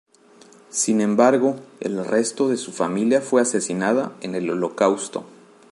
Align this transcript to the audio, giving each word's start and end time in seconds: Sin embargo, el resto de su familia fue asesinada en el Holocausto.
Sin 0.71 0.99
embargo, 0.99 1.57
el 1.79 2.03
resto 2.03 2.49
de 2.49 2.57
su 2.57 2.71
familia 2.71 3.21
fue 3.21 3.39
asesinada 3.39 4.13
en 4.21 4.33
el 4.33 4.49
Holocausto. 4.49 5.25